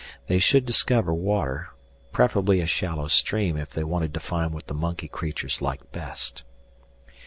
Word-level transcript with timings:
They 0.25 0.39
should 0.39 0.65
discover 0.65 1.13
water, 1.13 1.69
preferably 2.11 2.59
a 2.59 2.65
shallow 2.65 3.07
stream, 3.07 3.55
if 3.55 3.69
they 3.69 3.83
wanted 3.83 4.15
to 4.15 4.19
find 4.19 4.51
what 4.51 4.65
the 4.65 4.73
monkey 4.73 5.07
creatures 5.07 5.61
liked 5.61 5.91
best. 5.91 6.43